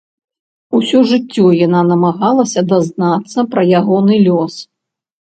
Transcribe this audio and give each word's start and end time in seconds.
Усё 0.77 1.01
жыццё 1.11 1.45
яна 1.67 1.85
намагалася 1.91 2.65
дазнацца 2.73 3.39
пра 3.55 3.71
ягоны 3.85 4.15
лёс. 4.29 4.53